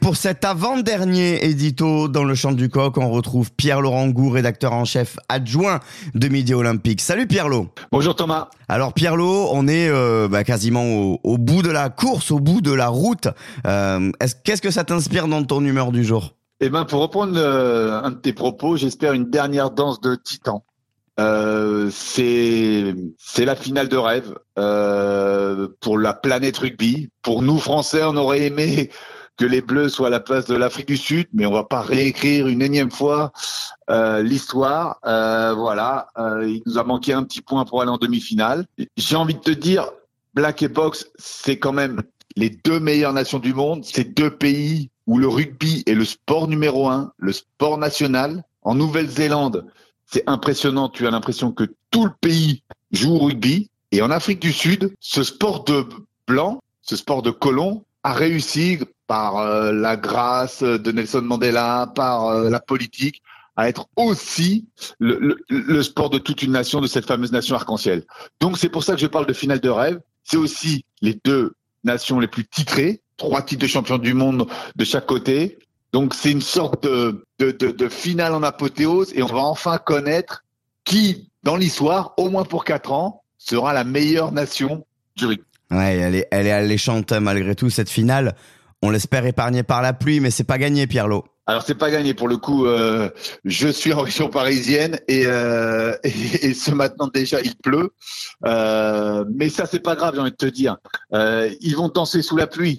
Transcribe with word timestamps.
Pour 0.00 0.16
cet 0.16 0.46
avant-dernier 0.46 1.44
édito 1.44 2.08
dans 2.08 2.24
le 2.24 2.34
champ 2.34 2.52
du 2.52 2.70
coq, 2.70 2.96
on 2.96 3.10
retrouve 3.10 3.52
Pierre-Laurent 3.52 4.08
Gou, 4.08 4.30
rédacteur 4.30 4.72
en 4.72 4.86
chef 4.86 5.18
adjoint 5.28 5.80
de 6.14 6.28
Midi 6.28 6.54
Olympique. 6.54 7.02
Salut 7.02 7.26
Pierre-Lo. 7.26 7.68
Bonjour 7.92 8.16
Thomas. 8.16 8.48
Alors 8.68 8.94
Pierre-Lo, 8.94 9.48
on 9.52 9.68
est 9.68 9.88
euh, 9.90 10.26
bah, 10.26 10.42
quasiment 10.42 11.18
au, 11.22 11.38
bout 11.38 11.62
de 11.62 11.70
la 11.70 11.90
course, 11.90 12.30
au 12.30 12.40
bout 12.40 12.62
de 12.62 12.72
la 12.72 12.88
route. 12.88 13.28
Euh, 13.66 14.10
Qu'est-ce 14.44 14.62
que 14.62 14.70
ça 14.70 14.84
t'inspire 14.84 15.28
dans 15.28 15.44
ton 15.44 15.62
humeur 15.62 15.92
du 15.92 16.02
jour? 16.02 16.34
Eh 16.60 16.70
ben, 16.70 16.86
pour 16.86 17.02
reprendre 17.02 17.34
euh, 17.36 18.00
un 18.02 18.10
de 18.10 18.16
tes 18.16 18.32
propos, 18.32 18.76
j'espère 18.76 19.12
une 19.12 19.28
dernière 19.28 19.70
danse 19.70 20.00
de 20.00 20.14
titan. 20.14 20.64
C'est 21.90 22.94
c'est 23.18 23.44
la 23.44 23.54
finale 23.54 23.88
de 23.90 23.96
rêve 23.98 24.34
pour 25.80 25.98
la 25.98 26.14
planète 26.14 26.56
rugby. 26.56 27.10
Pour 27.20 27.42
nous 27.42 27.58
Français, 27.58 28.02
on 28.02 28.16
aurait 28.16 28.46
aimé 28.46 28.88
que 29.40 29.46
les 29.46 29.62
Bleus 29.62 29.88
soient 29.88 30.08
à 30.08 30.10
la 30.10 30.20
place 30.20 30.44
de 30.44 30.54
l'Afrique 30.54 30.86
du 30.86 30.98
Sud, 30.98 31.26
mais 31.32 31.46
on 31.46 31.50
va 31.50 31.64
pas 31.64 31.80
réécrire 31.80 32.46
une 32.46 32.60
énième 32.60 32.90
fois 32.90 33.32
euh, 33.88 34.22
l'histoire. 34.22 34.98
Euh, 35.06 35.54
voilà, 35.54 36.08
euh, 36.18 36.46
il 36.46 36.62
nous 36.66 36.76
a 36.76 36.84
manqué 36.84 37.14
un 37.14 37.22
petit 37.22 37.40
point 37.40 37.64
pour 37.64 37.80
aller 37.80 37.90
en 37.90 37.96
demi-finale. 37.96 38.66
J'ai 38.98 39.16
envie 39.16 39.32
de 39.32 39.40
te 39.40 39.50
dire, 39.50 39.88
Black 40.34 40.62
et 40.62 40.68
Box, 40.68 41.10
c'est 41.16 41.58
quand 41.58 41.72
même 41.72 42.02
les 42.36 42.50
deux 42.50 42.80
meilleures 42.80 43.14
nations 43.14 43.38
du 43.38 43.54
monde. 43.54 43.82
C'est 43.82 44.12
deux 44.12 44.30
pays 44.30 44.90
où 45.06 45.16
le 45.16 45.26
rugby 45.26 45.84
est 45.86 45.94
le 45.94 46.04
sport 46.04 46.46
numéro 46.46 46.90
un, 46.90 47.10
le 47.16 47.32
sport 47.32 47.78
national. 47.78 48.44
En 48.60 48.74
Nouvelle-Zélande, 48.74 49.64
c'est 50.04 50.24
impressionnant. 50.28 50.90
Tu 50.90 51.06
as 51.06 51.10
l'impression 51.10 51.50
que 51.50 51.64
tout 51.90 52.04
le 52.04 52.12
pays 52.20 52.62
joue 52.92 53.14
au 53.14 53.18
rugby. 53.20 53.70
Et 53.90 54.02
en 54.02 54.10
Afrique 54.10 54.40
du 54.40 54.52
Sud, 54.52 54.92
ce 55.00 55.22
sport 55.22 55.64
de 55.64 55.86
blanc, 56.28 56.60
ce 56.82 56.94
sport 56.94 57.22
de 57.22 57.30
colon, 57.30 57.84
a 58.02 58.12
réussi 58.12 58.78
par 59.10 59.38
euh, 59.38 59.72
la 59.72 59.96
grâce 59.96 60.62
de 60.62 60.92
Nelson 60.92 61.22
Mandela, 61.22 61.90
par 61.96 62.28
euh, 62.28 62.48
la 62.48 62.60
politique, 62.60 63.22
à 63.56 63.68
être 63.68 63.88
aussi 63.96 64.68
le, 65.00 65.82
sport 65.82 66.10
de 66.10 66.18
toute 66.18 66.44
une 66.44 66.52
nation, 66.52 66.80
de 66.80 66.86
cette 66.86 67.06
fameuse 67.06 67.32
nation 67.32 67.56
arc-en-ciel. 67.56 68.04
Donc 68.38 68.56
c'est 68.56 68.68
pour 68.68 68.84
ça 68.84 68.94
que 68.94 69.00
je 69.00 69.08
parle 69.08 69.26
de 69.26 69.32
finale 69.32 69.58
de 69.58 69.68
rêve. 69.68 69.98
C'est 70.22 70.36
aussi 70.36 70.84
les 71.02 71.18
deux 71.24 71.54
nations 71.82 72.20
les 72.20 72.28
plus 72.28 72.46
titrées, 72.46 73.02
trois 73.16 73.42
titres 73.42 73.62
de 73.62 73.66
champion 73.66 73.98
du 73.98 74.14
monde 74.14 74.46
de 74.76 74.84
chaque 74.84 75.06
côté, 75.06 75.58
donc 75.92 76.14
c'est 76.14 76.30
une 76.30 76.40
sorte 76.40 76.84
de, 76.84 77.88
finale 77.88 78.32
en 78.32 78.44
apothéose 78.44 79.12
et 79.16 79.24
on 79.24 79.26
va 79.26 79.40
enfin 79.40 79.78
connaître 79.78 80.44
qui, 80.84 81.32
dans 81.42 81.56
l'histoire, 81.56 82.14
au 82.16 82.30
moins 82.30 82.44
pour 82.44 82.64
quatre 82.64 82.92
ans, 82.92 83.24
sera 83.38 83.72
la 83.72 83.82
meilleure 83.82 84.30
nation 84.30 84.86
du 85.16 85.26
rugby. 85.26 85.42
Ouais, 85.72 85.96
elle 85.96 86.14
est, 86.14 86.28
elle 86.30 86.46
est 86.46 86.52
alléchante 86.52 87.10
malgré 87.10 87.56
tout 87.56 87.70
cette 87.70 87.90
finale. 87.90 88.36
On 88.82 88.90
l'espère 88.90 89.26
épargnée 89.26 89.62
par 89.62 89.82
la 89.82 89.92
pluie, 89.92 90.20
mais 90.20 90.30
c'est 90.30 90.44
pas 90.44 90.58
gagné, 90.58 90.86
Pierre-Lot. 90.86 91.24
Alors 91.46 91.64
c'est 91.64 91.74
pas 91.74 91.90
gagné 91.90 92.14
pour 92.14 92.28
le 92.28 92.36
coup. 92.36 92.66
Euh, 92.66 93.10
je 93.44 93.66
suis 93.66 93.92
en 93.92 94.02
région 94.02 94.28
parisienne 94.28 95.00
et, 95.08 95.24
euh, 95.26 95.96
et, 96.04 96.54
ce 96.54 96.70
matin 96.70 97.10
déjà 97.12 97.40
il 97.40 97.56
pleut, 97.56 97.90
euh, 98.46 99.24
mais 99.34 99.48
ça 99.48 99.66
c'est 99.66 99.80
pas 99.80 99.96
grave, 99.96 100.14
j'ai 100.14 100.20
envie 100.20 100.30
de 100.30 100.36
te 100.36 100.46
dire. 100.46 100.76
Ils 101.12 101.74
vont 101.76 101.88
danser 101.88 102.22
sous 102.22 102.36
la 102.36 102.46
pluie. 102.46 102.78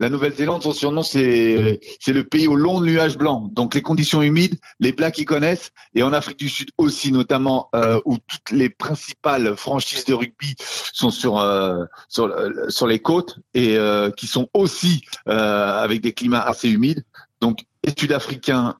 Euh, 0.00 0.04
la 0.04 0.10
Nouvelle-Zélande, 0.10 0.62
son 0.62 0.72
surnom, 0.72 1.02
c'est 1.02 1.80
c'est 2.00 2.12
le 2.12 2.24
pays 2.24 2.48
aux 2.48 2.56
longs 2.56 2.80
nuages 2.80 3.16
blancs. 3.18 3.52
Donc 3.52 3.74
les 3.74 3.82
conditions 3.82 4.22
humides, 4.22 4.58
les 4.80 4.92
Blacks 4.92 5.18
y 5.18 5.24
connaissent. 5.24 5.70
Et 5.94 6.02
en 6.02 6.12
Afrique 6.12 6.38
du 6.38 6.48
Sud 6.48 6.70
aussi, 6.78 7.12
notamment, 7.12 7.68
euh, 7.74 8.00
où 8.04 8.16
toutes 8.26 8.50
les 8.50 8.68
principales 8.70 9.56
franchises 9.56 10.04
de 10.04 10.14
rugby 10.14 10.54
sont 10.92 11.10
sur 11.10 11.38
euh, 11.38 11.84
sur, 12.08 12.24
euh, 12.24 12.68
sur 12.68 12.86
les 12.86 12.98
côtes 12.98 13.38
et 13.54 13.76
euh, 13.76 14.10
qui 14.10 14.26
sont 14.26 14.48
aussi 14.54 15.04
avec 15.26 16.00
des 16.00 16.12
climats 16.12 16.42
assez 16.42 16.68
humides. 16.68 17.04
Donc 17.40 17.60
les 17.84 17.92
Sud-Africains 17.96 18.76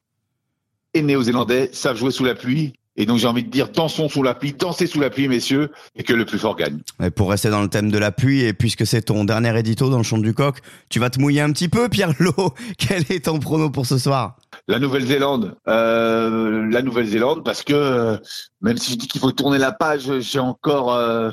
et 0.93 1.01
Néo-Zélandais 1.01 1.69
savent 1.73 1.97
jouer 1.97 2.11
sous 2.11 2.25
la 2.25 2.35
pluie 2.35 2.73
et 2.95 3.05
donc 3.05 3.17
j'ai 3.17 3.27
envie 3.27 3.43
de 3.43 3.49
dire 3.49 3.69
dansons 3.69 4.09
sous 4.09 4.23
la 4.23 4.33
pluie, 4.33 4.53
dansez 4.53 4.87
sous 4.87 4.99
la 4.99 5.09
pluie, 5.09 5.27
messieurs, 5.27 5.71
et 5.95 6.03
que 6.03 6.13
le 6.13 6.25
plus 6.25 6.39
fort 6.39 6.55
gagne. 6.55 6.79
Et 7.01 7.09
pour 7.09 7.29
rester 7.29 7.49
dans 7.49 7.61
le 7.61 7.69
thème 7.69 7.91
de 7.91 7.97
la 7.97 8.11
pluie, 8.11 8.41
et 8.41 8.53
puisque 8.53 8.85
c'est 8.85 9.03
ton 9.03 9.23
dernier 9.23 9.57
édito 9.57 9.89
dans 9.89 9.97
le 9.97 10.03
champ 10.03 10.17
du 10.17 10.33
coq, 10.33 10.57
tu 10.89 10.99
vas 10.99 11.09
te 11.09 11.19
mouiller 11.19 11.41
un 11.41 11.51
petit 11.51 11.69
peu, 11.69 11.87
Pierre 11.89 12.13
Lot. 12.19 12.53
Quel 12.77 13.03
est 13.09 13.25
ton 13.25 13.39
prono 13.39 13.69
pour 13.69 13.85
ce 13.85 13.97
soir? 13.97 14.35
La 14.67 14.79
Nouvelle-Zélande. 14.79 15.55
Euh, 15.67 16.67
la 16.69 16.81
Nouvelle-Zélande, 16.81 17.43
parce 17.45 17.63
que 17.63 17.73
euh, 17.73 18.17
même 18.61 18.77
si 18.77 18.91
je 18.93 18.97
dis 18.97 19.07
qu'il 19.07 19.21
faut 19.21 19.31
tourner 19.31 19.57
la 19.57 19.71
page, 19.71 20.19
j'ai 20.19 20.39
encore, 20.39 20.93
euh, 20.93 21.31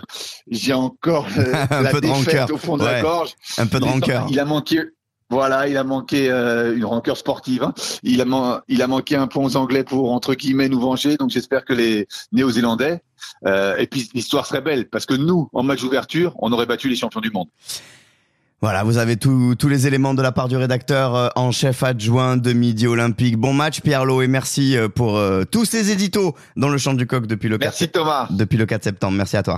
j'ai 0.49 0.73
encore 0.73 1.27
un 1.71 1.83
la 1.83 1.91
peu 1.91 2.01
de 2.01 2.07
rancœur 2.07 2.49
au 2.53 2.59
fond 2.59 2.77
de 2.77 2.85
la 2.85 3.03
gorge. 3.03 3.35
Un 3.59 3.67
peu 3.67 3.81
de 3.81 3.85
rancœur. 3.85 4.27
Il 4.31 4.39
a 4.39 4.45
manqué 4.45 4.83
voilà, 5.29 5.67
il 5.67 5.77
a 5.77 5.83
manqué 5.85 6.31
euh, 6.31 6.77
une 6.77 6.85
rancœur 6.85 7.17
sportive. 7.17 7.65
Hein. 7.65 7.75
Il, 8.03 8.21
a 8.21 8.63
il 8.69 8.83
a 8.83 8.87
manqué 8.87 9.17
un 9.17 9.27
pont 9.27 9.45
aux 9.45 9.57
Anglais 9.57 9.83
pour, 9.83 10.13
entre 10.13 10.35
guillemets, 10.35 10.69
nous 10.69 10.81
venger. 10.81 11.17
Donc 11.17 11.31
j'espère 11.31 11.65
que 11.65 11.73
les 11.73 12.07
Néo-Zélandais... 12.33 13.03
Euh, 13.47 13.77
et 13.79 13.87
puis 13.87 14.09
l'histoire 14.13 14.47
serait 14.47 14.61
belle, 14.61 14.89
parce 14.89 15.07
que 15.07 15.15
nous, 15.15 15.49
en 15.55 15.63
match 15.63 15.81
d'ouverture, 15.81 16.35
on 16.39 16.53
aurait 16.53 16.67
battu 16.67 16.89
les 16.89 16.97
champions 16.97 17.21
du 17.21 17.31
monde. 17.31 17.49
Voilà, 18.61 18.85
vous 18.85 18.99
avez 18.99 19.17
tous 19.17 19.57
les 19.69 19.87
éléments 19.87 20.13
de 20.13 20.23
la 20.23 20.33
part 20.33 20.49
du 20.49 20.57
rédacteur 20.57 21.15
euh, 21.15 21.29
en 21.35 21.51
chef 21.51 21.83
adjoint 21.83 22.37
de 22.37 22.53
Midi 22.53 22.87
Olympique. 22.87 23.37
Bon 23.39 23.55
match 23.55 23.81
Pierre 23.81 24.05
Lo 24.05 24.21
et 24.21 24.29
merci 24.29 24.77
pour 24.95 25.21
tous 25.51 25.65
ces 25.65 25.91
éditos 25.91 26.35
dans 26.57 26.69
le 26.69 26.77
champ 26.77 26.93
du 26.95 27.07
coq 27.07 27.27
depuis 27.27 27.49
le 27.49 27.57
merci 27.59 27.89
Thomas. 27.89 28.29
depuis 28.31 28.59
le 28.59 28.67
4 28.67 28.85
septembre. 28.85 29.17
Merci 29.17 29.39
à 29.39 29.43
toi. 29.43 29.55